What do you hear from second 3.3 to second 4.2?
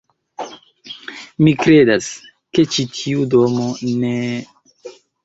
domo ne...